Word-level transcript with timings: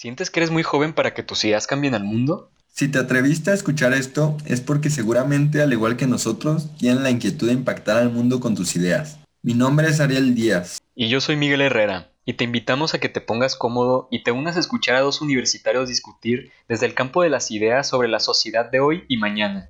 ¿Sientes 0.00 0.30
que 0.30 0.40
eres 0.40 0.50
muy 0.50 0.62
joven 0.62 0.94
para 0.94 1.12
que 1.12 1.22
tus 1.22 1.44
ideas 1.44 1.66
cambien 1.66 1.94
al 1.94 2.04
mundo? 2.04 2.50
Si 2.72 2.88
te 2.88 2.98
atreviste 2.98 3.50
a 3.50 3.52
escuchar 3.52 3.92
esto, 3.92 4.34
es 4.46 4.62
porque 4.62 4.88
seguramente, 4.88 5.60
al 5.60 5.74
igual 5.74 5.98
que 5.98 6.06
nosotros, 6.06 6.74
tienen 6.78 7.02
la 7.02 7.10
inquietud 7.10 7.48
de 7.48 7.52
impactar 7.52 7.98
al 7.98 8.10
mundo 8.10 8.40
con 8.40 8.54
tus 8.54 8.76
ideas. 8.76 9.18
Mi 9.42 9.52
nombre 9.52 9.88
es 9.88 10.00
Ariel 10.00 10.34
Díaz. 10.34 10.78
Y 10.94 11.10
yo 11.10 11.20
soy 11.20 11.36
Miguel 11.36 11.60
Herrera, 11.60 12.12
y 12.24 12.32
te 12.32 12.44
invitamos 12.44 12.94
a 12.94 12.98
que 12.98 13.10
te 13.10 13.20
pongas 13.20 13.56
cómodo 13.56 14.08
y 14.10 14.22
te 14.22 14.32
unas 14.32 14.56
a 14.56 14.60
escuchar 14.60 14.96
a 14.96 15.00
dos 15.00 15.20
universitarios 15.20 15.90
discutir 15.90 16.50
desde 16.66 16.86
el 16.86 16.94
campo 16.94 17.22
de 17.22 17.28
las 17.28 17.50
ideas 17.50 17.86
sobre 17.86 18.08
la 18.08 18.20
sociedad 18.20 18.70
de 18.70 18.80
hoy 18.80 19.04
y 19.06 19.18
mañana. 19.18 19.68